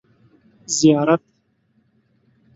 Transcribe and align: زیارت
زیارت 0.75 1.19